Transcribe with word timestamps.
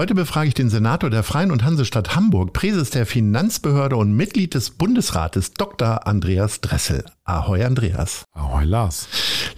Heute 0.00 0.14
befrage 0.14 0.48
ich 0.48 0.54
den 0.54 0.70
Senator 0.70 1.10
der 1.10 1.22
Freien 1.22 1.50
und 1.50 1.62
Hansestadt 1.62 2.16
Hamburg, 2.16 2.54
Präses 2.54 2.88
der 2.88 3.04
Finanzbehörde 3.04 3.96
und 3.96 4.14
Mitglied 4.14 4.54
des 4.54 4.70
Bundesrates, 4.70 5.52
Dr. 5.52 6.06
Andreas 6.06 6.62
Dressel. 6.62 7.04
Ahoi, 7.24 7.62
Andreas. 7.62 8.24
Ahoi, 8.32 8.64
Lars. 8.64 9.08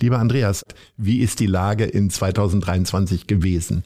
Lieber 0.01 0.19
Andreas, 0.19 0.65
wie 0.97 1.21
ist 1.21 1.39
die 1.39 1.47
Lage 1.47 1.85
in 1.85 2.11
2023 2.11 3.29
gewesen? 3.29 3.85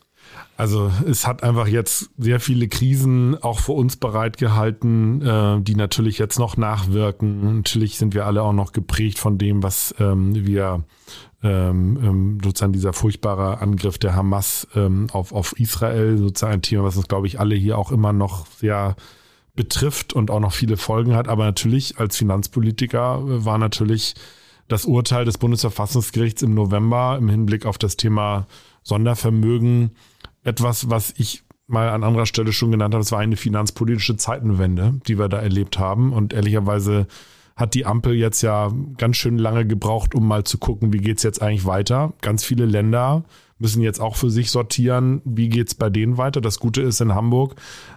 Also 0.57 0.91
es 1.07 1.27
hat 1.27 1.43
einfach 1.43 1.67
jetzt 1.67 2.09
sehr 2.17 2.41
viele 2.41 2.69
Krisen 2.69 3.37
auch 3.43 3.59
für 3.59 3.73
uns 3.73 3.99
bereitgehalten, 3.99 5.21
äh, 5.21 5.61
die 5.61 5.75
natürlich 5.75 6.17
jetzt 6.17 6.39
noch 6.39 6.57
nachwirken. 6.57 7.59
Natürlich 7.59 7.99
sind 7.99 8.15
wir 8.15 8.25
alle 8.25 8.41
auch 8.41 8.55
noch 8.55 8.73
geprägt 8.73 9.19
von 9.19 9.37
dem, 9.37 9.63
was 9.63 9.95
ähm, 9.99 10.47
wir 10.47 10.85
ähm, 11.43 11.99
ähm, 12.03 12.39
sozusagen 12.43 12.73
dieser 12.73 12.93
furchtbare 12.93 13.61
Angriff 13.61 13.99
der 13.99 14.15
Hamas 14.15 14.67
ähm, 14.75 15.09
auf, 15.13 15.33
auf 15.33 15.59
Israel, 15.59 16.17
sozusagen 16.19 16.55
ein 16.55 16.63
Thema, 16.63 16.85
was 16.85 16.97
uns, 16.97 17.09
glaube 17.09 17.27
ich, 17.27 17.39
alle 17.39 17.55
hier 17.55 17.79
auch 17.79 17.93
immer 17.93 18.13
noch 18.13 18.47
sehr 18.47 18.97
betrifft 19.55 20.13
und 20.13 20.31
auch 20.31 20.41
noch 20.41 20.53
viele 20.53 20.77
Folgen 20.77 21.15
hat. 21.15 21.29
Aber 21.29 21.45
natürlich 21.45 21.99
als 21.99 22.17
Finanzpolitiker 22.17 23.21
war 23.45 23.59
natürlich 23.59 24.15
das 24.69 24.85
Urteil 24.85 25.25
des 25.25 25.39
Bundesverfassungsgerichts 25.39 26.43
im 26.43 26.55
November 26.55 27.17
im 27.19 27.29
Hinblick 27.29 27.67
auf 27.67 27.79
das 27.79 27.97
Thema 27.97 28.47
Sondervermögen 28.83 29.93
etwas, 30.43 30.91
was 30.91 31.15
ich 31.17 31.43
mal 31.67 31.89
an 31.89 32.05
anderer 32.05 32.27
Stelle 32.27 32.53
schon 32.53 32.71
genannt 32.71 32.95
habe. 32.95 33.03
Es 33.03 33.13
war 33.13 33.19
eine 33.19 33.37
finanzpolitische 33.37 34.17
Zeitenwende, 34.17 35.01
die 35.07 35.19
wir 35.19 35.29
da 35.29 35.39
erlebt 35.39 35.79
haben. 35.79 36.13
Und 36.13 36.33
ehrlicherweise 36.33 37.07
hat 37.57 37.73
die 37.73 37.87
Ampel 37.87 38.15
jetzt 38.15 38.43
ja 38.43 38.71
ganz 38.99 39.17
schön 39.17 39.39
lange 39.39 39.67
gebraucht, 39.67 40.15
um 40.15 40.29
mal 40.29 40.45
zu 40.45 40.59
gucken, 40.59 40.93
wie 40.93 40.99
geht's 40.99 41.23
jetzt 41.23 41.41
eigentlich 41.41 41.65
weiter. 41.65 42.13
Ganz 42.21 42.45
viele 42.45 42.67
Länder 42.67 43.25
müssen 43.59 43.83
jetzt 43.83 44.01
auch 44.01 44.17
für 44.17 44.31
sich 44.31 44.51
sortieren, 44.51 45.23
wie 45.25 45.49
geht's 45.49 45.75
bei 45.75 45.89
denen 45.89 46.19
weiter. 46.19 46.43
Das 46.43 46.61
Gute 46.61 46.83
ist 46.83 47.01
in 47.01 47.15
Hamburg, 47.15 47.55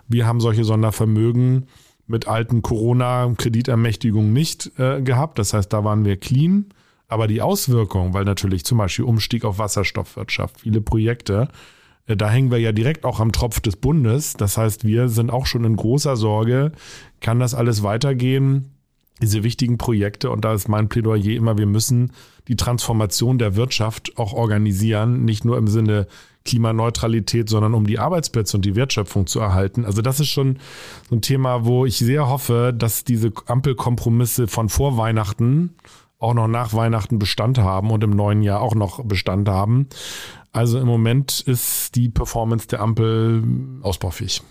wir 0.08 0.26
haben 0.26 0.40
solche 0.40 0.64
Sondervermögen 0.64 1.68
mit 2.08 2.28
alten 2.28 2.62
Corona-Kreditermächtigungen 2.62 4.32
nicht 4.32 4.72
äh, 4.80 5.02
gehabt. 5.02 5.38
Das 5.38 5.54
heißt, 5.54 5.72
da 5.72 5.84
waren 5.84 6.06
wir 6.06 6.18
clean. 6.18 6.68
Aber 7.08 7.28
die 7.28 7.42
Auswirkungen, 7.42 8.14
weil 8.14 8.24
natürlich 8.24 8.66
zum 8.66 8.78
Beispiel 8.78 9.06
Umstieg 9.06 9.44
auf 9.44 9.58
Wasserstoffwirtschaft, 9.58 10.62
viele 10.62 10.80
Projekte, 10.80 11.50
äh, 12.08 12.16
da 12.16 12.30
hängen 12.30 12.50
wir 12.50 12.60
ja 12.60 12.72
direkt 12.72 13.04
auch 13.04 13.20
am 13.20 13.32
Tropf 13.32 13.60
des 13.60 13.76
Bundes. 13.76 14.34
Das 14.34 14.58
heißt, 14.58 14.86
wir 14.86 15.09
sind 15.09 15.30
auch 15.30 15.46
schon 15.46 15.66
in 15.66 15.75
großer 15.75 16.16
Sorge. 16.16 16.72
Kann 17.19 17.40
das 17.40 17.53
alles 17.53 17.84
weitergehen? 17.84 18.78
Diese 19.22 19.44
wichtigen 19.44 19.78
Projekte. 19.78 20.30
Und 20.30 20.46
da 20.46 20.53
ist 20.53 20.68
mein 20.68 20.90
Plädoyer 20.90 21.35
immer, 21.35 21.57
wir 21.57 21.66
müssen 21.66 22.12
die 22.47 22.56
Transformation 22.56 23.38
der 23.38 23.56
Wirtschaft 23.56 24.18
auch 24.18 24.34
organisieren, 24.34 25.25
nicht 25.25 25.46
nur 25.46 25.57
im 25.57 25.68
Sinne 25.68 26.07
Klimaneutralität, 26.46 27.50
sondern 27.50 27.74
um 27.74 27.85
die 27.85 28.00
Arbeitsplätze 28.00 28.57
und 28.57 28.66
die 28.66 28.75
Wertschöpfung 28.75 29.28
zu 29.28 29.40
erhalten. 29.40 29.85
Also 29.85 30.02
das 30.02 30.19
ist 30.19 30.30
schon 30.30 30.57
so 31.09 31.16
ein 31.16 31.22
Thema, 31.22 31.66
wo 31.66 31.85
ich 31.85 31.97
sehr 31.97 32.28
hoffe, 32.28 32.74
dass 32.75 33.03
diese 33.03 33.31
Ampelkompromisse 33.46 34.47
von 34.47 34.69
vor 34.69 34.97
Weihnachten 34.97 35.75
auch 36.18 36.34
noch 36.34 36.47
nach 36.47 36.74
Weihnachten 36.74 37.19
Bestand 37.19 37.59
haben 37.59 37.91
und 37.91 38.03
im 38.03 38.12
neuen 38.12 38.41
Jahr 38.41 38.62
auch 38.62 38.75
noch 38.75 39.03
Bestand 39.06 39.47
haben. 39.47 39.88
Also 40.51 40.80
im 40.80 40.88
Moment 40.88 41.41
ist 41.41 41.96
die 41.96 42.09
Performance 42.09 42.68
der 42.68 42.81
Ampel 42.81 43.44
ausbaufähig 43.81 44.41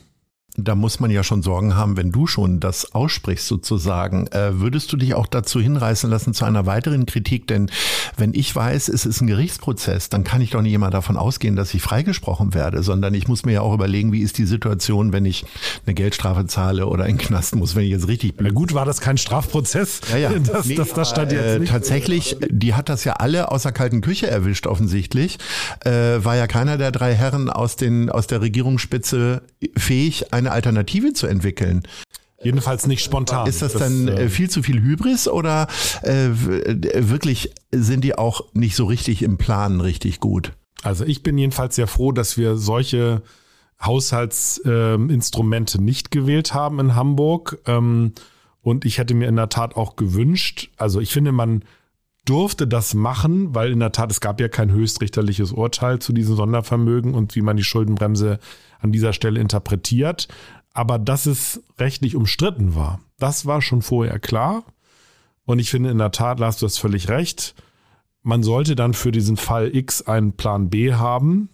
da 0.58 0.74
muss 0.74 0.98
man 0.98 1.10
ja 1.10 1.22
schon 1.22 1.42
Sorgen 1.42 1.76
haben, 1.76 1.96
wenn 1.96 2.10
du 2.10 2.26
schon 2.26 2.58
das 2.58 2.92
aussprichst 2.94 3.46
sozusagen. 3.46 4.26
Äh, 4.28 4.60
würdest 4.60 4.92
du 4.92 4.96
dich 4.96 5.14
auch 5.14 5.26
dazu 5.26 5.60
hinreißen 5.60 6.10
lassen 6.10 6.34
zu 6.34 6.44
einer 6.44 6.66
weiteren 6.66 7.06
Kritik? 7.06 7.46
Denn 7.46 7.70
wenn 8.16 8.34
ich 8.34 8.54
weiß, 8.54 8.88
es 8.88 9.06
ist 9.06 9.20
ein 9.20 9.28
Gerichtsprozess, 9.28 10.08
dann 10.08 10.24
kann 10.24 10.40
ich 10.40 10.50
doch 10.50 10.62
nicht 10.62 10.72
immer 10.72 10.90
davon 10.90 11.16
ausgehen, 11.16 11.54
dass 11.54 11.72
ich 11.74 11.82
freigesprochen 11.82 12.54
werde, 12.54 12.82
sondern 12.82 13.14
ich 13.14 13.28
muss 13.28 13.44
mir 13.44 13.52
ja 13.52 13.60
auch 13.60 13.72
überlegen, 13.72 14.12
wie 14.12 14.20
ist 14.20 14.36
die 14.38 14.46
Situation, 14.46 15.12
wenn 15.12 15.24
ich 15.24 15.46
eine 15.86 15.94
Geldstrafe 15.94 16.46
zahle 16.46 16.86
oder 16.86 17.06
in 17.06 17.16
den 17.16 17.24
Knast 17.24 17.54
muss, 17.54 17.76
wenn 17.76 17.84
ich 17.84 17.90
jetzt 17.90 18.08
richtig 18.08 18.36
bin. 18.36 18.46
Na 18.46 18.52
gut, 18.52 18.74
war 18.74 18.84
das 18.84 19.00
kein 19.00 19.16
Strafprozess? 19.16 20.00
Ja, 20.10 20.16
ja. 20.16 20.32
Das, 20.48 20.66
nee, 20.66 20.76
das, 20.76 20.94
das 20.94 21.10
stand 21.10 21.32
jetzt 21.32 21.44
äh, 21.44 21.58
nicht. 21.58 21.70
Tatsächlich, 21.70 22.36
die 22.48 22.74
hat 22.74 22.88
das 22.88 23.04
ja 23.04 23.14
alle 23.14 23.50
aus 23.50 23.64
der 23.64 23.72
kalten 23.72 24.00
Küche 24.00 24.28
erwischt 24.28 24.66
offensichtlich. 24.66 25.38
Äh, 25.84 25.90
war 26.24 26.36
ja 26.36 26.46
keiner 26.46 26.78
der 26.78 26.90
drei 26.90 27.14
Herren 27.14 27.50
aus, 27.50 27.76
den, 27.76 28.08
aus 28.08 28.28
der 28.28 28.40
Regierungsspitze 28.40 29.42
fähig, 29.76 30.32
eine 30.32 30.47
Alternative 30.52 31.12
zu 31.12 31.26
entwickeln. 31.26 31.82
Jedenfalls 32.42 32.86
nicht 32.86 33.02
spontan. 33.02 33.48
Ist 33.48 33.62
das, 33.62 33.72
das 33.72 33.82
dann 33.82 34.06
äh, 34.06 34.28
viel 34.28 34.48
zu 34.48 34.62
viel 34.62 34.80
Hybris 34.80 35.26
oder 35.26 35.66
äh, 36.02 36.28
wirklich 36.30 37.52
sind 37.72 38.04
die 38.04 38.16
auch 38.16 38.42
nicht 38.54 38.76
so 38.76 38.84
richtig 38.84 39.22
im 39.22 39.38
Plan 39.38 39.80
richtig 39.80 40.20
gut? 40.20 40.52
Also 40.82 41.04
ich 41.04 41.24
bin 41.24 41.36
jedenfalls 41.36 41.74
sehr 41.74 41.88
froh, 41.88 42.12
dass 42.12 42.36
wir 42.36 42.56
solche 42.56 43.22
Haushaltsinstrumente 43.84 45.78
äh, 45.78 45.80
nicht 45.80 46.12
gewählt 46.12 46.54
haben 46.54 46.78
in 46.78 46.94
Hamburg. 46.94 47.58
Ähm, 47.66 48.12
und 48.62 48.84
ich 48.84 48.98
hätte 48.98 49.14
mir 49.14 49.28
in 49.28 49.36
der 49.36 49.48
Tat 49.48 49.76
auch 49.76 49.96
gewünscht, 49.96 50.70
also 50.76 51.00
ich 51.00 51.10
finde, 51.12 51.32
man 51.32 51.64
durfte 52.28 52.66
das 52.66 52.94
machen, 52.94 53.54
weil 53.54 53.72
in 53.72 53.80
der 53.80 53.92
Tat 53.92 54.10
es 54.10 54.20
gab 54.20 54.40
ja 54.40 54.48
kein 54.48 54.70
höchstrichterliches 54.70 55.52
Urteil 55.52 55.98
zu 55.98 56.12
diesen 56.12 56.36
Sondervermögen 56.36 57.14
und 57.14 57.34
wie 57.34 57.42
man 57.42 57.56
die 57.56 57.64
Schuldenbremse 57.64 58.38
an 58.80 58.92
dieser 58.92 59.12
Stelle 59.12 59.40
interpretiert. 59.40 60.28
Aber 60.72 60.98
dass 60.98 61.26
es 61.26 61.62
rechtlich 61.78 62.16
umstritten 62.16 62.74
war, 62.74 63.00
das 63.18 63.46
war 63.46 63.62
schon 63.62 63.82
vorher 63.82 64.18
klar. 64.18 64.64
Und 65.44 65.58
ich 65.58 65.70
finde 65.70 65.90
in 65.90 65.98
der 65.98 66.10
Tat, 66.10 66.38
Lars, 66.38 66.58
du 66.58 66.66
hast 66.66 66.78
völlig 66.78 67.08
recht. 67.08 67.54
Man 68.22 68.42
sollte 68.42 68.76
dann 68.76 68.92
für 68.92 69.10
diesen 69.10 69.36
Fall 69.36 69.74
X 69.74 70.02
einen 70.02 70.34
Plan 70.34 70.68
B 70.68 70.92
haben. 70.94 71.48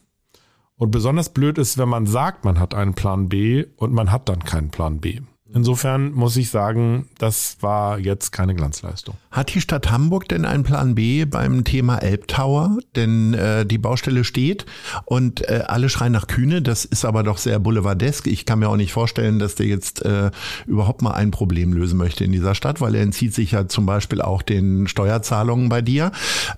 Und 0.76 0.90
besonders 0.90 1.32
blöd 1.32 1.56
ist, 1.58 1.78
wenn 1.78 1.88
man 1.88 2.06
sagt, 2.06 2.44
man 2.44 2.58
hat 2.58 2.74
einen 2.74 2.94
Plan 2.94 3.28
B 3.28 3.64
und 3.76 3.92
man 3.92 4.10
hat 4.10 4.28
dann 4.28 4.40
keinen 4.40 4.70
Plan 4.70 5.00
B. 5.00 5.20
Insofern 5.54 6.12
muss 6.12 6.36
ich 6.36 6.50
sagen, 6.50 7.06
das 7.18 7.58
war 7.60 8.00
jetzt 8.00 8.32
keine 8.32 8.56
Glanzleistung. 8.56 9.14
Hat 9.30 9.54
die 9.54 9.60
Stadt 9.60 9.90
Hamburg 9.90 10.28
denn 10.28 10.44
einen 10.44 10.64
Plan 10.64 10.96
B 10.96 11.24
beim 11.26 11.62
Thema 11.62 11.98
Elbtower? 11.98 12.78
Denn 12.96 13.34
äh, 13.34 13.64
die 13.64 13.78
Baustelle 13.78 14.24
steht 14.24 14.66
und 15.04 15.48
äh, 15.48 15.62
alle 15.66 15.88
schreien 15.88 16.12
nach 16.12 16.26
Kühne. 16.26 16.60
Das 16.60 16.84
ist 16.84 17.04
aber 17.04 17.22
doch 17.22 17.38
sehr 17.38 17.60
boulevardesk. 17.60 18.26
Ich 18.26 18.46
kann 18.46 18.58
mir 18.58 18.68
auch 18.68 18.76
nicht 18.76 18.92
vorstellen, 18.92 19.38
dass 19.38 19.54
der 19.54 19.66
jetzt 19.66 20.04
äh, 20.04 20.32
überhaupt 20.66 21.02
mal 21.02 21.12
ein 21.12 21.30
Problem 21.30 21.72
lösen 21.72 21.98
möchte 21.98 22.24
in 22.24 22.32
dieser 22.32 22.56
Stadt, 22.56 22.80
weil 22.80 22.96
er 22.96 23.02
entzieht 23.02 23.32
sich 23.32 23.52
ja 23.52 23.68
zum 23.68 23.86
Beispiel 23.86 24.20
auch 24.22 24.42
den 24.42 24.88
Steuerzahlungen 24.88 25.68
bei 25.68 25.82
dir. 25.82 26.10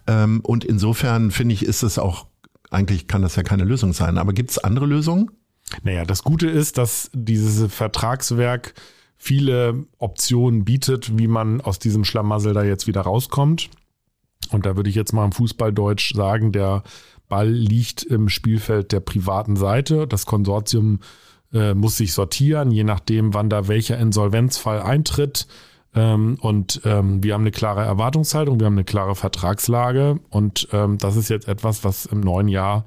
Ähm, 0.07 0.41
und 0.43 0.65
insofern 0.65 1.31
finde 1.31 1.53
ich, 1.53 1.67
ist 1.67 1.83
es 1.83 1.99
auch 1.99 2.27
eigentlich 2.71 3.09
kann 3.09 3.23
das 3.23 3.37
ja 3.37 3.43
keine 3.43 3.65
Lösung 3.65 3.93
sein. 3.93 4.19
Aber 4.19 4.33
gibt 4.33 4.51
es 4.51 4.59
andere 4.59 4.87
Lösungen? 4.87 5.31
Naja, 5.83 6.05
das 6.05 6.23
Gute 6.23 6.49
ist, 6.49 6.79
dass 6.79 7.11
dieses 7.13 7.73
Vertragswerk 7.73 8.75
viele 9.17 9.87
Optionen 9.99 10.65
bietet, 10.65 11.19
wie 11.19 11.29
man 11.29 11.61
aus 11.61 11.79
diesem 11.79 12.05
Schlamassel 12.05 12.55
da 12.55 12.63
jetzt 12.63 12.87
wieder 12.87 13.03
rauskommt. 13.03 13.71
Und 14.51 14.67
da 14.67 14.77
würde 14.77 14.91
ich 14.91 14.97
jetzt 14.97 15.13
mal 15.13 15.25
im 15.25 15.33
Fußballdeutsch 15.33 16.15
sagen, 16.15 16.53
der 16.53 16.83
Ball 17.29 17.49
liegt 17.49 18.03
im 18.05 18.29
Spielfeld 18.29 18.93
der 18.93 19.01
privaten 19.01 19.57
Seite. 19.57 20.07
Das 20.07 20.27
Konsortium 20.27 21.01
äh, 21.53 21.75
muss 21.75 21.97
sich 21.97 22.13
sortieren, 22.13 22.71
je 22.71 22.85
nachdem, 22.85 23.35
wann 23.35 23.51
da 23.51 23.69
welcher 23.69 23.99
Insolvenzfall 23.99 24.81
eintritt. 24.81 25.47
Ähm, 25.95 26.37
und 26.41 26.83
ähm, 26.85 27.23
wir 27.23 27.35
haben 27.35 27.43
eine 27.43 27.51
klare 27.51 27.85
Erwartungshaltung, 27.85 28.61
wir 28.61 28.67
haben 28.67 28.75
eine 28.75 28.85
klare 28.85 29.17
Vertragslage. 29.17 30.21
Und 30.31 30.69
ähm, 30.73 30.99
das 30.99 31.17
ist 31.17 31.29
jetzt 31.29 31.49
etwas, 31.49 31.83
was 31.83 32.07
im 32.07 32.21
neuen 32.21 32.49
Jahr 32.49 32.85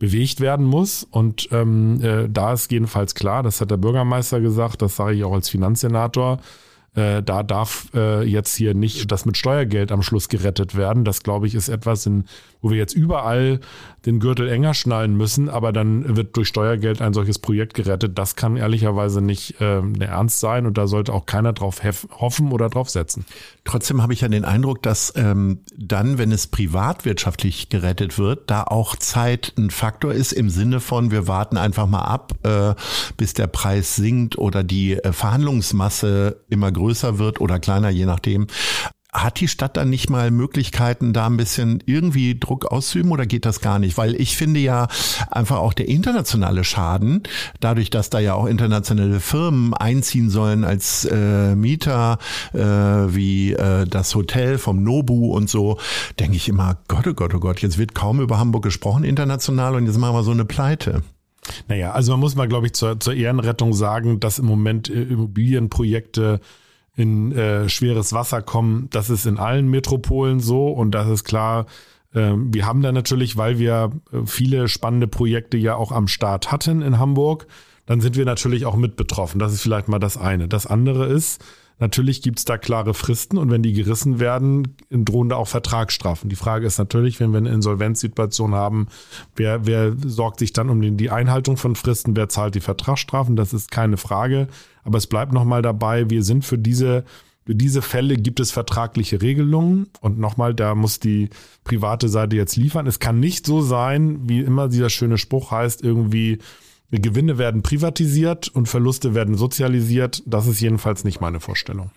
bewegt 0.00 0.40
werden 0.40 0.66
muss. 0.66 1.06
Und 1.08 1.48
ähm, 1.52 2.00
äh, 2.02 2.28
da 2.28 2.52
ist 2.54 2.72
jedenfalls 2.72 3.14
klar, 3.14 3.44
das 3.44 3.60
hat 3.60 3.70
der 3.70 3.76
Bürgermeister 3.76 4.40
gesagt, 4.40 4.82
das 4.82 4.96
sage 4.96 5.14
ich 5.14 5.22
auch 5.22 5.34
als 5.34 5.48
Finanzsenator, 5.48 6.40
äh, 6.94 7.22
da 7.22 7.44
darf 7.44 7.88
äh, 7.94 8.24
jetzt 8.24 8.56
hier 8.56 8.74
nicht 8.74 9.12
das 9.12 9.24
mit 9.24 9.36
Steuergeld 9.36 9.92
am 9.92 10.02
Schluss 10.02 10.28
gerettet 10.28 10.76
werden. 10.76 11.04
Das, 11.04 11.22
glaube 11.22 11.46
ich, 11.46 11.54
ist 11.54 11.68
etwas, 11.68 12.04
in, 12.04 12.24
wo 12.62 12.70
wir 12.70 12.78
jetzt 12.78 12.94
überall 12.94 13.60
den 14.06 14.18
Gürtel 14.18 14.48
enger 14.48 14.74
schnallen 14.74 15.16
müssen, 15.16 15.48
aber 15.48 15.72
dann 15.72 16.16
wird 16.16 16.36
durch 16.36 16.48
Steuergeld 16.48 17.00
ein 17.00 17.12
solches 17.12 17.38
Projekt 17.38 17.74
gerettet. 17.74 18.18
Das 18.18 18.34
kann 18.34 18.56
ehrlicherweise 18.56 19.20
nicht 19.20 19.60
äh, 19.60 19.82
ernst 20.00 20.40
sein 20.40 20.66
und 20.66 20.78
da 20.78 20.88
sollte 20.88 21.12
auch 21.12 21.26
keiner 21.26 21.52
drauf 21.52 21.80
hoffen 22.18 22.50
oder 22.50 22.68
drauf 22.68 22.90
setzen. 22.90 23.24
Trotzdem 23.64 24.02
habe 24.02 24.12
ich 24.12 24.22
ja 24.22 24.28
den 24.28 24.44
Eindruck, 24.44 24.82
dass 24.82 25.12
ähm, 25.16 25.60
dann, 25.76 26.18
wenn 26.18 26.32
es 26.32 26.48
privatwirtschaftlich 26.48 27.68
gerettet 27.68 28.18
wird, 28.18 28.50
da 28.50 28.64
auch 28.64 28.96
Zeit 28.96 29.52
ein 29.58 29.70
Faktor 29.70 30.12
ist 30.12 30.32
im 30.32 30.50
Sinne 30.50 30.80
von, 30.80 31.10
wir 31.12 31.28
warten 31.28 31.56
einfach 31.56 31.86
mal 31.86 32.02
ab, 32.02 32.32
äh, 32.42 32.74
bis 33.16 33.34
der 33.34 33.46
Preis 33.46 33.94
sinkt 33.96 34.38
oder 34.38 34.64
die 34.64 34.94
äh, 34.94 35.12
Verhandlungsmasse 35.12 36.40
immer 36.48 36.72
größer 36.72 36.79
wird 37.18 37.40
oder 37.40 37.58
kleiner, 37.58 37.90
je 37.90 38.06
nachdem. 38.06 38.46
Hat 39.12 39.40
die 39.40 39.48
Stadt 39.48 39.76
dann 39.76 39.90
nicht 39.90 40.08
mal 40.08 40.30
Möglichkeiten, 40.30 41.12
da 41.12 41.26
ein 41.26 41.36
bisschen 41.36 41.82
irgendwie 41.84 42.38
Druck 42.38 42.66
auszuüben 42.66 43.10
oder 43.10 43.26
geht 43.26 43.44
das 43.44 43.60
gar 43.60 43.80
nicht? 43.80 43.98
Weil 43.98 44.14
ich 44.14 44.36
finde 44.36 44.60
ja 44.60 44.86
einfach 45.28 45.56
auch 45.56 45.72
der 45.72 45.88
internationale 45.88 46.62
Schaden, 46.62 47.24
dadurch, 47.58 47.90
dass 47.90 48.08
da 48.08 48.20
ja 48.20 48.34
auch 48.34 48.46
internationale 48.46 49.18
Firmen 49.18 49.74
einziehen 49.74 50.30
sollen 50.30 50.62
als 50.62 51.06
äh, 51.06 51.56
Mieter, 51.56 52.18
äh, 52.54 52.60
wie 52.60 53.52
äh, 53.52 53.84
das 53.84 54.14
Hotel 54.14 54.58
vom 54.58 54.84
Nobu 54.84 55.34
und 55.34 55.50
so, 55.50 55.80
denke 56.20 56.36
ich 56.36 56.48
immer, 56.48 56.78
Gott, 56.86 57.08
oh 57.08 57.14
Gott, 57.14 57.34
oh 57.34 57.40
Gott, 57.40 57.62
jetzt 57.62 57.78
wird 57.78 57.96
kaum 57.96 58.20
über 58.20 58.38
Hamburg 58.38 58.62
gesprochen 58.62 59.02
international 59.02 59.74
und 59.74 59.86
jetzt 59.86 59.98
machen 59.98 60.14
wir 60.14 60.22
so 60.22 60.30
eine 60.30 60.44
Pleite. 60.44 61.02
Naja, 61.68 61.92
also 61.92 62.12
man 62.12 62.20
muss 62.20 62.36
mal, 62.36 62.48
glaube 62.48 62.66
ich, 62.66 62.74
zur, 62.74 63.00
zur 63.00 63.14
Ehrenrettung 63.14 63.72
sagen, 63.72 64.20
dass 64.20 64.38
im 64.38 64.46
Moment 64.46 64.88
äh, 64.88 65.02
Immobilienprojekte 65.02 66.40
in 66.96 67.32
äh, 67.32 67.68
schweres 67.68 68.12
Wasser 68.12 68.42
kommen. 68.42 68.88
Das 68.90 69.10
ist 69.10 69.26
in 69.26 69.38
allen 69.38 69.68
Metropolen 69.68 70.40
so 70.40 70.68
und 70.68 70.92
das 70.92 71.08
ist 71.08 71.24
klar. 71.24 71.66
Äh, 72.14 72.32
wir 72.34 72.66
haben 72.66 72.82
da 72.82 72.92
natürlich, 72.92 73.36
weil 73.36 73.58
wir 73.58 73.92
äh, 74.12 74.26
viele 74.26 74.68
spannende 74.68 75.08
Projekte 75.08 75.56
ja 75.56 75.76
auch 75.76 75.92
am 75.92 76.08
Start 76.08 76.52
hatten 76.52 76.82
in 76.82 76.98
Hamburg, 76.98 77.46
dann 77.86 78.00
sind 78.00 78.16
wir 78.16 78.24
natürlich 78.24 78.66
auch 78.66 78.76
mit 78.76 78.96
betroffen. 78.96 79.38
Das 79.38 79.52
ist 79.52 79.62
vielleicht 79.62 79.88
mal 79.88 79.98
das 79.98 80.16
eine. 80.16 80.48
Das 80.48 80.66
andere 80.66 81.06
ist, 81.06 81.42
Natürlich 81.80 82.20
gibt's 82.20 82.44
da 82.44 82.58
klare 82.58 82.92
Fristen 82.92 83.38
und 83.38 83.50
wenn 83.50 83.62
die 83.62 83.72
gerissen 83.72 84.20
werden, 84.20 84.76
drohen 84.90 85.30
da 85.30 85.36
auch 85.36 85.48
Vertragsstrafen. 85.48 86.28
Die 86.28 86.36
Frage 86.36 86.66
ist 86.66 86.78
natürlich, 86.78 87.20
wenn 87.20 87.32
wir 87.32 87.38
eine 87.38 87.48
Insolvenzsituation 87.48 88.54
haben, 88.54 88.88
wer, 89.34 89.64
wer 89.66 89.94
sorgt 89.96 90.40
sich 90.40 90.52
dann 90.52 90.68
um 90.68 90.98
die 90.98 91.10
Einhaltung 91.10 91.56
von 91.56 91.76
Fristen, 91.76 92.14
wer 92.16 92.28
zahlt 92.28 92.54
die 92.54 92.60
Vertragsstrafen? 92.60 93.34
Das 93.34 93.54
ist 93.54 93.70
keine 93.70 93.96
Frage. 93.96 94.48
Aber 94.84 94.98
es 94.98 95.06
bleibt 95.06 95.32
nochmal 95.32 95.62
dabei, 95.62 96.10
wir 96.10 96.22
sind 96.22 96.44
für 96.44 96.58
diese 96.58 97.04
für 97.46 97.54
diese 97.54 97.82
Fälle 97.82 98.16
gibt 98.16 98.38
es 98.38 98.52
vertragliche 98.52 99.22
Regelungen 99.22 99.88
und 100.00 100.18
nochmal, 100.18 100.54
da 100.54 100.74
muss 100.76 101.00
die 101.00 101.30
private 101.64 102.08
Seite 102.08 102.36
jetzt 102.36 102.56
liefern. 102.56 102.86
Es 102.86 103.00
kann 103.00 103.18
nicht 103.18 103.46
so 103.46 103.60
sein, 103.60 104.28
wie 104.28 104.40
immer 104.40 104.68
dieser 104.68 104.90
schöne 104.90 105.18
Spruch 105.18 105.50
heißt, 105.50 105.82
irgendwie 105.82 106.38
Gewinne 106.98 107.38
werden 107.38 107.62
privatisiert 107.62 108.48
und 108.48 108.68
Verluste 108.68 109.14
werden 109.14 109.36
sozialisiert. 109.36 110.24
Das 110.26 110.48
ist 110.48 110.60
jedenfalls 110.60 111.04
nicht 111.04 111.20
meine 111.20 111.38
Vorstellung. 111.38 111.90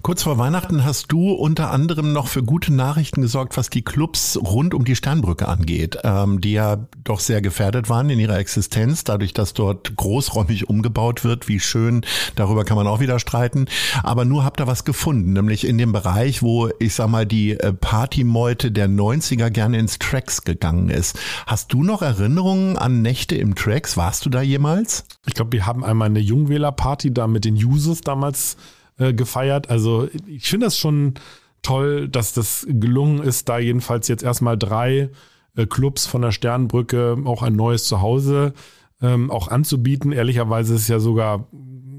Kurz 0.00 0.22
vor 0.22 0.38
Weihnachten 0.38 0.84
hast 0.84 1.12
du 1.12 1.32
unter 1.32 1.70
anderem 1.70 2.12
noch 2.12 2.28
für 2.28 2.42
gute 2.42 2.72
Nachrichten 2.72 3.20
gesorgt, 3.20 3.58
was 3.58 3.68
die 3.68 3.82
Clubs 3.82 4.38
rund 4.42 4.72
um 4.72 4.86
die 4.86 4.96
Sternbrücke 4.96 5.48
angeht, 5.48 5.98
ähm, 6.02 6.40
die 6.40 6.52
ja 6.52 6.86
doch 7.04 7.20
sehr 7.20 7.42
gefährdet 7.42 7.90
waren 7.90 8.08
in 8.08 8.18
ihrer 8.18 8.38
Existenz, 8.38 9.04
dadurch, 9.04 9.34
dass 9.34 9.52
dort 9.52 9.96
großräumig 9.96 10.68
umgebaut 10.70 11.24
wird. 11.24 11.48
Wie 11.48 11.60
schön, 11.60 12.02
darüber 12.34 12.64
kann 12.64 12.76
man 12.76 12.86
auch 12.86 13.00
wieder 13.00 13.18
streiten. 13.18 13.66
Aber 14.02 14.24
nur 14.24 14.44
habt 14.44 14.60
ihr 14.60 14.66
was 14.66 14.84
gefunden, 14.84 15.34
nämlich 15.34 15.66
in 15.66 15.76
dem 15.76 15.92
Bereich, 15.92 16.42
wo 16.42 16.70
ich 16.78 16.94
sag 16.94 17.08
mal 17.08 17.26
die 17.26 17.52
äh, 17.52 17.74
Partymeute 17.74 18.72
der 18.72 18.88
90er 18.88 19.50
gerne 19.50 19.78
ins 19.78 19.98
Tracks 19.98 20.42
gegangen 20.42 20.88
ist. 20.88 21.18
Hast 21.46 21.72
du 21.74 21.82
noch 21.82 22.00
Erinnerungen 22.00 22.78
an 22.78 23.02
Nächte 23.02 23.36
im 23.36 23.54
Tracks? 23.54 23.96
Warst 23.96 24.24
du 24.24 24.30
da 24.30 24.37
da 24.38 24.42
jemals? 24.42 25.04
Ich 25.26 25.34
glaube, 25.34 25.52
wir 25.52 25.66
haben 25.66 25.84
einmal 25.84 26.06
eine 26.06 26.20
Jungwählerparty 26.20 27.12
da 27.12 27.26
mit 27.26 27.44
den 27.44 27.54
Users 27.54 28.00
damals 28.00 28.56
äh, 28.98 29.12
gefeiert. 29.12 29.68
Also 29.68 30.08
ich 30.26 30.48
finde 30.48 30.66
das 30.66 30.78
schon 30.78 31.14
toll, 31.62 32.08
dass 32.08 32.32
das 32.32 32.66
gelungen 32.68 33.22
ist, 33.22 33.48
da 33.48 33.58
jedenfalls 33.58 34.08
jetzt 34.08 34.22
erstmal 34.22 34.56
drei 34.56 35.10
äh, 35.56 35.66
Clubs 35.66 36.06
von 36.06 36.22
der 36.22 36.32
Sternbrücke 36.32 37.16
auch 37.24 37.42
ein 37.42 37.56
neues 37.56 37.84
Zuhause 37.84 38.54
ähm, 39.02 39.30
auch 39.30 39.48
anzubieten. 39.48 40.12
Ehrlicherweise 40.12 40.74
ist 40.74 40.82
es 40.82 40.88
ja 40.88 41.00
sogar 41.00 41.48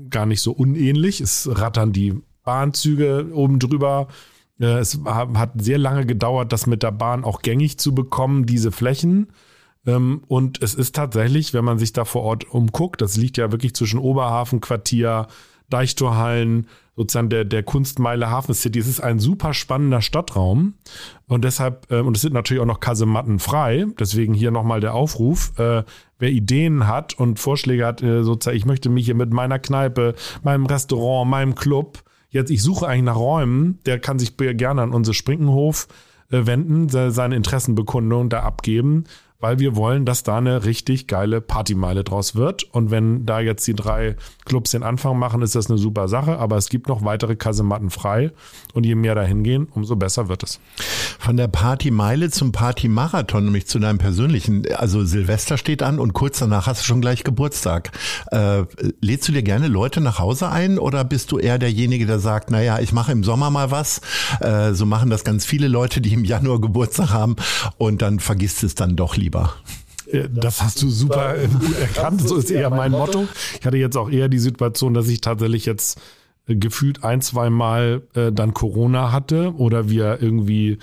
gar 0.09 0.25
nicht 0.25 0.41
so 0.41 0.51
unähnlich. 0.51 1.21
Es 1.21 1.49
rattern 1.51 1.91
die 1.91 2.21
Bahnzüge 2.43 3.31
oben 3.33 3.59
drüber. 3.59 4.07
Äh, 4.59 4.79
es 4.79 4.99
hat 5.05 5.51
sehr 5.57 5.77
lange 5.77 6.05
gedauert, 6.05 6.53
das 6.53 6.67
mit 6.67 6.83
der 6.83 6.91
Bahn 6.91 7.25
auch 7.25 7.41
gängig 7.41 7.77
zu 7.79 7.93
bekommen, 7.93 8.45
diese 8.45 8.71
Flächen. 8.71 9.27
Ähm, 9.89 10.21
und 10.27 10.61
es 10.61 10.75
ist 10.75 10.95
tatsächlich, 10.95 11.53
wenn 11.53 11.65
man 11.65 11.79
sich 11.79 11.93
da 11.93 12.05
vor 12.05 12.23
Ort 12.23 12.49
umguckt, 12.49 13.01
das 13.01 13.17
liegt 13.17 13.37
ja 13.37 13.51
wirklich 13.51 13.73
zwischen 13.73 13.99
Oberhafenquartier, 13.99 15.27
Deichtorhallen, 15.69 16.67
sozusagen 16.95 17.29
der, 17.29 17.45
der 17.45 17.63
Kunstmeile 17.63 18.29
Hafen 18.29 18.55
City. 18.55 18.79
Es 18.79 18.87
ist 18.87 19.01
ein 19.01 19.19
super 19.19 19.53
spannender 19.53 20.01
Stadtraum. 20.01 20.73
Und 21.27 21.45
deshalb, 21.45 21.91
äh, 21.91 21.99
und 21.99 22.15
es 22.15 22.23
sind 22.23 22.33
natürlich 22.33 22.61
auch 22.61 22.67
noch 22.67 22.79
Kasematten 22.79 23.39
frei. 23.39 23.85
Deswegen 23.99 24.33
hier 24.33 24.51
nochmal 24.51 24.79
der 24.79 24.93
Aufruf. 24.95 25.57
Äh, 25.59 25.83
wer 26.17 26.29
Ideen 26.29 26.87
hat 26.87 27.17
und 27.17 27.39
Vorschläge 27.39 27.85
hat, 27.85 28.01
äh, 28.01 28.23
sozusagen, 28.23 28.57
ich 28.57 28.65
möchte 28.65 28.89
mich 28.89 29.05
hier 29.05 29.15
mit 29.15 29.31
meiner 29.31 29.59
Kneipe, 29.59 30.15
meinem 30.43 30.65
Restaurant, 30.65 31.29
meinem 31.29 31.55
Club, 31.55 32.03
jetzt, 32.31 32.49
ich 32.49 32.61
suche 32.61 32.87
eigentlich 32.87 33.03
nach 33.03 33.17
Räumen, 33.17 33.79
der 33.85 33.99
kann 33.99 34.19
sich 34.19 34.35
gerne 34.35 34.81
an 34.81 34.91
unsere 34.91 35.13
Sprinkenhof 35.13 35.87
äh, 36.31 36.45
wenden, 36.45 36.89
seine 36.89 37.35
Interessenbekundung 37.35 38.29
da 38.29 38.41
abgeben 38.41 39.05
weil 39.39 39.57
wir 39.59 39.77
wollen, 39.77 40.05
dass 40.05 40.23
da 40.23 40.37
eine 40.37 40.65
richtig 40.65 41.07
geile 41.07 41.39
Partymeile 41.39 42.03
draus 42.03 42.35
wird. 42.35 42.63
Und 42.73 42.91
wenn 42.91 43.25
da 43.25 43.39
jetzt 43.39 43.65
die 43.67 43.73
drei 43.73 44.17
Clubs 44.43 44.71
den 44.71 44.83
Anfang 44.83 45.17
machen, 45.17 45.41
ist 45.41 45.55
das 45.55 45.69
eine 45.69 45.77
super 45.77 46.09
Sache. 46.09 46.37
Aber 46.37 46.57
es 46.57 46.67
gibt 46.67 46.89
noch 46.89 47.05
weitere 47.05 47.37
Kasematten 47.37 47.89
frei. 47.89 48.31
Und 48.73 48.85
je 48.85 48.95
mehr 48.95 49.15
da 49.15 49.23
hingehen, 49.23 49.69
umso 49.73 49.95
besser 49.95 50.27
wird 50.27 50.43
es. 50.43 50.59
Von 51.19 51.37
der 51.37 51.47
Partymeile 51.47 52.29
zum 52.29 52.51
Partymarathon, 52.51 53.45
nämlich 53.45 53.67
zu 53.67 53.79
deinem 53.79 53.97
persönlichen. 53.97 54.63
Also 54.75 55.05
Silvester 55.05 55.57
steht 55.57 55.83
an 55.83 55.99
und 55.99 56.11
kurz 56.11 56.39
danach 56.39 56.67
hast 56.67 56.81
du 56.81 56.85
schon 56.85 56.99
gleich 56.99 57.23
Geburtstag. 57.23 57.91
Äh, 58.31 58.63
lädst 58.99 59.29
du 59.29 59.31
dir 59.31 59.43
gerne 59.43 59.69
Leute 59.69 60.01
nach 60.01 60.19
Hause 60.19 60.49
ein 60.49 60.77
oder 60.77 61.05
bist 61.05 61.31
du 61.31 61.39
eher 61.39 61.57
derjenige, 61.57 62.05
der 62.05 62.19
sagt, 62.19 62.51
naja, 62.51 62.79
ich 62.79 62.91
mache 62.91 63.13
im 63.13 63.23
Sommer 63.23 63.49
mal 63.49 63.71
was. 63.71 64.01
Äh, 64.41 64.73
so 64.73 64.85
machen 64.85 65.09
das 65.09 65.23
ganz 65.23 65.45
viele 65.45 65.69
Leute, 65.69 66.01
die 66.01 66.13
im 66.13 66.25
Januar 66.25 66.59
Geburtstag 66.59 67.11
haben 67.11 67.37
und 67.77 68.01
dann 68.01 68.19
vergisst 68.19 68.63
es 68.63 68.75
dann 68.75 68.97
doch 68.97 69.15
lieber 69.15 69.28
lieber. 69.29 69.53
Äh, 70.07 70.27
das 70.31 70.61
hast 70.61 70.81
du 70.81 70.89
super 70.89 71.35
gut 71.37 71.77
erkannt. 71.79 72.27
So 72.27 72.37
ist 72.37 72.49
eher 72.49 72.69
mein 72.69 72.91
Motto. 72.91 73.27
Ich 73.59 73.65
hatte 73.65 73.77
jetzt 73.77 73.95
auch 73.95 74.09
eher 74.09 74.27
die 74.27 74.39
Situation, 74.39 74.93
dass 74.93 75.07
ich 75.07 75.21
tatsächlich 75.21 75.65
jetzt 75.65 75.99
gefühlt 76.55 77.03
ein, 77.03 77.21
zwei 77.21 77.49
Mal 77.49 78.03
äh, 78.15 78.31
dann 78.31 78.53
Corona 78.53 79.11
hatte 79.11 79.53
oder 79.55 79.89
wir 79.89 80.21
irgendwie 80.21 80.79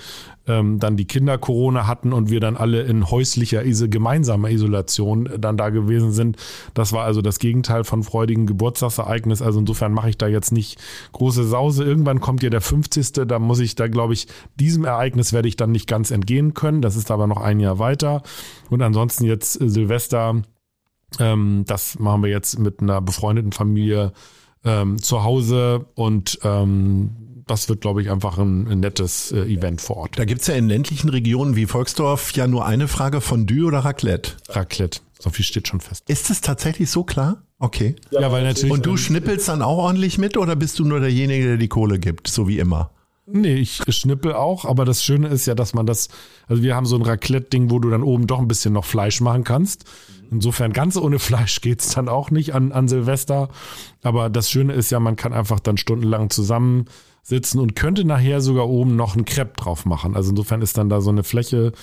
ähm, 0.47 0.79
dann 0.79 0.95
die 0.95 1.05
Kinder 1.05 1.37
Corona 1.37 1.87
hatten 1.87 2.13
und 2.13 2.29
wir 2.29 2.39
dann 2.39 2.55
alle 2.55 2.83
in 2.83 3.09
häuslicher, 3.09 3.63
gemeinsamer 3.63 4.49
Isolation 4.49 5.25
äh, 5.25 5.39
dann 5.39 5.57
da 5.57 5.69
gewesen 5.69 6.11
sind. 6.11 6.37
Das 6.73 6.93
war 6.93 7.03
also 7.03 7.21
das 7.21 7.39
Gegenteil 7.39 7.83
von 7.83 8.03
freudigen 8.03 8.47
Geburtstagsereignis. 8.47 9.41
Also 9.41 9.59
insofern 9.59 9.93
mache 9.93 10.09
ich 10.09 10.17
da 10.17 10.27
jetzt 10.27 10.51
nicht 10.51 10.79
große 11.11 11.45
Sause. 11.45 11.83
Irgendwann 11.83 12.21
kommt 12.21 12.43
ja 12.43 12.49
der 12.49 12.61
50. 12.61 13.27
Da 13.27 13.39
muss 13.39 13.59
ich 13.59 13.75
da, 13.75 13.87
glaube 13.87 14.13
ich, 14.13 14.27
diesem 14.55 14.85
Ereignis 14.85 15.33
werde 15.33 15.47
ich 15.47 15.57
dann 15.57 15.71
nicht 15.71 15.87
ganz 15.87 16.11
entgehen 16.11 16.53
können. 16.53 16.81
Das 16.81 16.95
ist 16.95 17.11
aber 17.11 17.27
noch 17.27 17.41
ein 17.41 17.59
Jahr 17.59 17.79
weiter. 17.79 18.23
Und 18.69 18.81
ansonsten 18.81 19.25
jetzt 19.25 19.59
äh, 19.61 19.69
Silvester, 19.69 20.41
ähm, 21.19 21.63
das 21.67 21.99
machen 21.99 22.23
wir 22.23 22.29
jetzt 22.29 22.57
mit 22.57 22.81
einer 22.81 23.01
befreundeten 23.01 23.51
Familie 23.51 24.13
ähm, 24.67 25.01
zu 25.01 25.23
Hause 25.23 25.85
und 25.95 26.39
ähm, 26.43 27.43
das 27.47 27.69
wird, 27.69 27.81
glaube 27.81 28.01
ich, 28.01 28.11
einfach 28.11 28.37
ein, 28.37 28.67
ein 28.67 28.79
nettes 28.81 29.31
äh, 29.31 29.39
Event 29.43 29.81
vor 29.81 29.97
Ort. 29.97 30.19
Da 30.19 30.25
gibt's 30.25 30.47
ja 30.47 30.55
in 30.55 30.67
ländlichen 30.67 31.09
Regionen 31.09 31.55
wie 31.55 31.65
Volksdorf 31.65 32.33
ja 32.33 32.45
nur 32.45 32.65
eine 32.65 32.87
Frage, 32.87 33.21
Fondue 33.21 33.65
oder 33.65 33.79
Raclette? 33.79 34.33
Raclette. 34.49 34.99
So 35.19 35.29
viel 35.29 35.45
steht 35.45 35.67
schon 35.67 35.79
fest. 35.79 36.03
Ist 36.07 36.29
es 36.29 36.41
tatsächlich 36.41 36.91
so 36.91 37.03
klar? 37.03 37.41
Okay. 37.59 37.95
Ja, 38.11 38.21
ja 38.21 38.31
weil 38.31 38.43
natürlich. 38.43 38.71
Und 38.71 38.85
du 38.85 38.97
schnippelst 38.97 39.47
dann 39.47 39.61
auch 39.61 39.77
ordentlich 39.77 40.17
mit 40.17 40.37
oder 40.37 40.55
bist 40.55 40.77
du 40.77 40.85
nur 40.85 40.99
derjenige, 40.99 41.45
der 41.45 41.57
die 41.57 41.67
Kohle 41.67 41.97
gibt, 41.97 42.27
so 42.27 42.47
wie 42.47 42.59
immer? 42.59 42.91
Nee, 43.29 43.55
ich 43.55 43.81
schnippel 43.89 44.33
auch, 44.33 44.63
aber 44.63 44.85
das 44.85 45.03
Schöne 45.03 45.27
ist 45.27 45.45
ja, 45.47 45.53
dass 45.53 45.73
man 45.73 45.85
das, 45.85 46.07
also 46.47 46.63
wir 46.63 46.75
haben 46.75 46.85
so 46.85 46.95
ein 46.95 47.01
Raclette-Ding, 47.01 47.69
wo 47.69 47.79
du 47.79 47.89
dann 47.89 48.01
oben 48.01 48.25
doch 48.25 48.39
ein 48.39 48.47
bisschen 48.47 48.73
noch 48.73 48.85
Fleisch 48.85 49.19
machen 49.19 49.43
kannst. 49.43 49.83
Insofern 50.31 50.71
ganz 50.71 50.95
ohne 50.95 51.19
Fleisch 51.19 51.59
geht's 51.61 51.89
dann 51.89 52.07
auch 52.07 52.31
nicht 52.31 52.55
an, 52.55 52.71
an 52.71 52.87
Silvester. 52.87 53.49
Aber 54.01 54.29
das 54.29 54.49
Schöne 54.49 54.73
ist 54.73 54.91
ja, 54.91 55.01
man 55.01 55.17
kann 55.17 55.33
einfach 55.33 55.59
dann 55.59 55.75
stundenlang 55.75 56.29
zusammen 56.29 56.85
sitzen 57.27 57.59
und 57.59 57.75
könnte 57.75 58.05
nachher 58.05 58.39
sogar 58.39 58.69
oben 58.69 58.95
noch 58.95 59.17
ein 59.17 59.25
Crepe 59.25 59.51
drauf 59.57 59.85
machen. 59.85 60.15
Also 60.15 60.29
insofern 60.29 60.61
ist 60.61 60.77
dann 60.77 60.87
da 60.87 61.01
so 61.01 61.09
eine 61.09 61.25
Fläche, 61.25 61.73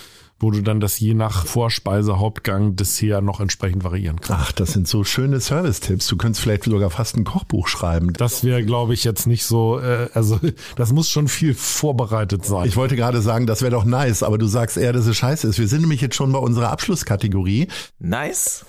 wo 0.41 0.51
du 0.51 0.63
dann 0.63 0.81
das 0.81 0.99
je 0.99 1.13
nach 1.13 1.45
Vorspeise, 1.45 2.19
Hauptgang, 2.19 2.77
Dessert 2.77 3.23
noch 3.23 3.41
entsprechend 3.41 3.85
variieren 3.85 4.21
kannst. 4.23 4.47
Ach, 4.47 4.53
das 4.53 4.73
sind 4.73 4.89
so 4.89 5.05
schöne 5.05 5.41
Service-Tipps. 5.41 6.07
Du 6.07 6.17
könntest 6.17 6.43
vielleicht 6.43 6.65
sogar 6.65 6.89
fast 6.89 7.19
ein 7.19 7.25
Kochbuch 7.25 7.69
schreiben. 7.69 8.15
Das 8.15 8.43
wäre, 8.43 8.65
glaube 8.65 8.95
ich, 8.95 9.05
jetzt 9.05 9.27
nicht 9.27 9.45
so, 9.45 9.79
äh, 9.79 10.09
also 10.15 10.41
das 10.77 10.95
muss 10.95 11.11
schon 11.11 11.29
viel 11.29 11.53
vorbereitet 11.53 12.47
sein. 12.47 12.67
Ich 12.67 12.77
wollte 12.77 12.97
gerade 12.97 13.21
sagen, 13.21 13.47
das 13.47 13.61
wäre 13.61 13.73
doch 13.73 13.85
nice, 13.85 14.23
aber 14.23 14.39
du 14.39 14.47
sagst 14.47 14.79
eher, 14.79 14.95
dass 14.95 15.07
es 15.07 15.15
scheiße 15.15 15.47
ist. 15.47 15.59
Wir 15.59 15.69
sind 15.69 15.83
nämlich 15.83 16.01
jetzt 16.01 16.17
schon 16.17 16.33
bei 16.33 16.39
unserer 16.39 16.71
Abschlusskategorie. 16.71 17.69
Nice 17.99 18.65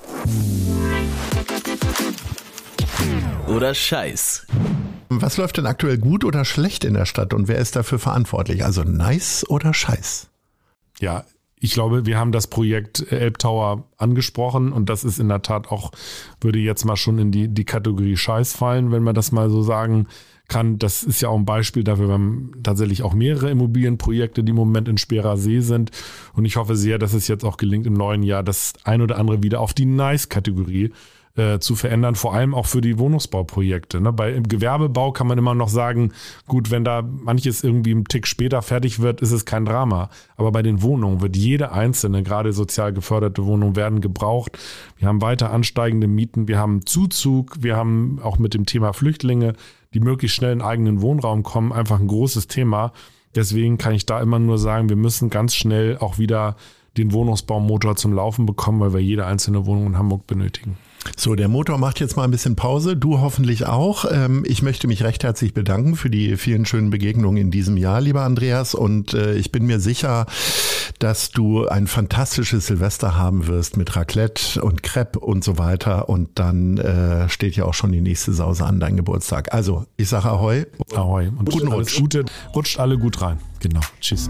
oder 3.47 3.73
Scheiß? 3.73 4.45
Was 5.09 5.37
läuft 5.37 5.57
denn 5.57 5.65
aktuell 5.65 5.97
gut 5.97 6.23
oder 6.23 6.45
schlecht 6.45 6.83
in 6.83 6.93
der 6.93 7.05
Stadt 7.05 7.33
und 7.33 7.47
wer 7.47 7.57
ist 7.57 7.75
dafür 7.75 7.99
verantwortlich? 7.99 8.63
Also 8.63 8.83
nice 8.83 9.45
oder 9.49 9.73
Scheiß? 9.73 10.29
Ja, 10.99 11.25
ich 11.59 11.73
glaube, 11.73 12.05
wir 12.05 12.17
haben 12.17 12.31
das 12.31 12.47
Projekt 12.47 13.11
Elbtower 13.11 13.87
angesprochen 13.97 14.71
und 14.71 14.89
das 14.89 15.03
ist 15.03 15.19
in 15.19 15.29
der 15.29 15.41
Tat 15.41 15.71
auch, 15.71 15.91
würde 16.41 16.59
jetzt 16.59 16.85
mal 16.85 16.95
schon 16.95 17.17
in 17.17 17.31
die, 17.31 17.47
die 17.47 17.65
Kategorie 17.65 18.17
Scheiß 18.17 18.53
fallen, 18.53 18.91
wenn 18.91 19.03
man 19.03 19.15
das 19.15 19.31
mal 19.31 19.49
so 19.49 19.61
sagen 19.61 20.07
kann. 20.47 20.77
Das 20.77 21.03
ist 21.03 21.21
ja 21.21 21.29
auch 21.29 21.37
ein 21.37 21.45
Beispiel 21.45 21.83
dafür, 21.83 22.07
wir 22.07 22.13
haben 22.13 22.51
tatsächlich 22.61 23.03
auch 23.03 23.13
mehrere 23.13 23.49
Immobilienprojekte, 23.49 24.43
die 24.43 24.51
im 24.51 24.55
Moment 24.55 24.87
in 24.87 24.97
Sperer 24.97 25.37
See 25.37 25.61
sind. 25.61 25.91
Und 26.33 26.45
ich 26.45 26.57
hoffe 26.57 26.75
sehr, 26.75 26.99
dass 26.99 27.13
es 27.13 27.27
jetzt 27.27 27.45
auch 27.45 27.57
gelingt, 27.57 27.87
im 27.87 27.93
neuen 27.93 28.21
Jahr 28.21 28.43
das 28.43 28.73
ein 28.83 29.01
oder 29.01 29.17
andere 29.17 29.41
wieder 29.41 29.59
auf 29.59 29.73
die 29.73 29.85
Nice-Kategorie 29.85 30.91
äh, 31.35 31.59
zu 31.59 31.75
verändern, 31.75 32.15
vor 32.15 32.33
allem 32.33 32.53
auch 32.53 32.65
für 32.65 32.81
die 32.81 32.97
Wohnungsbauprojekte. 32.97 33.99
Ne? 33.99 34.13
Bei 34.13 34.31
im 34.31 34.47
Gewerbebau 34.47 35.11
kann 35.11 35.27
man 35.27 35.37
immer 35.37 35.53
noch 35.53 35.69
sagen, 35.69 36.13
gut, 36.47 36.71
wenn 36.71 36.83
da 36.83 37.01
manches 37.01 37.63
irgendwie 37.63 37.91
einen 37.91 38.05
Tick 38.05 38.25
später 38.27 38.61
fertig 38.61 38.99
wird, 38.99 39.21
ist 39.21 39.31
es 39.31 39.45
kein 39.45 39.65
Drama. 39.65 40.09
Aber 40.37 40.51
bei 40.51 40.61
den 40.61 40.81
Wohnungen 40.81 41.21
wird 41.21 41.35
jede 41.35 41.71
einzelne, 41.71 42.23
gerade 42.23 42.53
sozial 42.53 42.93
geförderte 42.93 43.45
Wohnung 43.45 43.75
werden 43.75 44.01
gebraucht. 44.01 44.57
Wir 44.97 45.07
haben 45.07 45.21
weiter 45.21 45.51
ansteigende 45.51 46.07
Mieten, 46.07 46.47
wir 46.47 46.57
haben 46.57 46.85
Zuzug, 46.85 47.57
wir 47.59 47.75
haben 47.75 48.19
auch 48.23 48.39
mit 48.39 48.53
dem 48.53 48.65
Thema 48.65 48.93
Flüchtlinge, 48.93 49.53
die 49.93 49.99
möglichst 49.99 50.37
schnell 50.37 50.53
in 50.53 50.61
eigenen 50.61 51.01
Wohnraum 51.01 51.43
kommen, 51.43 51.73
einfach 51.73 51.99
ein 51.99 52.07
großes 52.07 52.47
Thema. 52.47 52.93
Deswegen 53.35 53.77
kann 53.77 53.93
ich 53.93 54.05
da 54.05 54.21
immer 54.21 54.39
nur 54.39 54.57
sagen, 54.57 54.87
wir 54.87 54.95
müssen 54.95 55.29
ganz 55.29 55.53
schnell 55.53 55.97
auch 55.97 56.17
wieder 56.17 56.55
den 56.97 57.11
Wohnungsbaumotor 57.11 57.95
zum 57.95 58.13
Laufen 58.13 58.45
bekommen, 58.45 58.79
weil 58.79 58.93
wir 58.93 59.01
jede 59.01 59.25
einzelne 59.25 59.65
Wohnung 59.65 59.87
in 59.87 59.97
Hamburg 59.97 60.27
benötigen. 60.27 60.77
So, 61.15 61.35
der 61.35 61.47
Motor 61.47 61.77
macht 61.77 61.99
jetzt 61.99 62.17
mal 62.17 62.23
ein 62.23 62.31
bisschen 62.31 62.55
Pause. 62.55 62.97
Du 62.97 63.19
hoffentlich 63.19 63.65
auch. 63.65 64.05
Ähm, 64.11 64.43
ich 64.45 64.61
möchte 64.61 64.87
mich 64.87 65.03
recht 65.03 65.23
herzlich 65.23 65.53
bedanken 65.53 65.95
für 65.95 66.09
die 66.09 66.35
vielen 66.35 66.65
schönen 66.65 66.89
Begegnungen 66.89 67.37
in 67.37 67.51
diesem 67.51 67.77
Jahr, 67.77 68.01
lieber 68.01 68.23
Andreas. 68.23 68.73
Und 68.73 69.13
äh, 69.13 69.35
ich 69.35 69.51
bin 69.51 69.65
mir 69.65 69.79
sicher, 69.79 70.25
dass 70.99 71.29
du 71.29 71.67
ein 71.67 71.87
fantastisches 71.87 72.67
Silvester 72.67 73.15
haben 73.17 73.47
wirst 73.47 73.77
mit 73.77 73.95
Raclette 73.95 74.61
und 74.61 74.83
Crepe 74.83 75.19
und 75.19 75.43
so 75.43 75.57
weiter. 75.57 76.09
Und 76.09 76.39
dann 76.39 76.77
äh, 76.77 77.29
steht 77.29 77.55
ja 77.55 77.65
auch 77.65 77.73
schon 77.73 77.91
die 77.91 78.01
nächste 78.01 78.33
Sause 78.33 78.65
an, 78.65 78.79
dein 78.79 78.97
Geburtstag. 78.97 79.53
Also, 79.53 79.85
ich 79.97 80.09
sage 80.09 80.29
Ahoi. 80.29 80.65
Ahoi. 80.95 81.27
Und 81.27 81.51
guten 81.51 81.67
Rutsch. 81.67 81.99
Gute, 81.99 82.25
rutscht 82.55 82.79
alle 82.79 82.97
gut 82.97 83.21
rein. 83.21 83.39
Genau. 83.59 83.81
Tschüss. 84.01 84.29